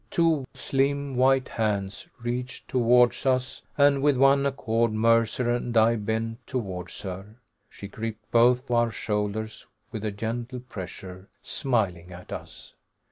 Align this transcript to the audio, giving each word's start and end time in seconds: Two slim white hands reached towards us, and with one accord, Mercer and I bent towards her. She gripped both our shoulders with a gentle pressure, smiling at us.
Two 0.09 0.45
slim 0.55 1.15
white 1.15 1.47
hands 1.47 2.09
reached 2.23 2.67
towards 2.67 3.23
us, 3.27 3.61
and 3.77 4.01
with 4.01 4.17
one 4.17 4.47
accord, 4.47 4.91
Mercer 4.91 5.51
and 5.51 5.77
I 5.77 5.95
bent 5.95 6.47
towards 6.47 7.01
her. 7.01 7.35
She 7.69 7.87
gripped 7.87 8.31
both 8.31 8.71
our 8.71 8.89
shoulders 8.89 9.67
with 9.91 10.03
a 10.03 10.09
gentle 10.09 10.61
pressure, 10.61 11.29
smiling 11.43 12.11
at 12.11 12.31
us. 12.31 12.73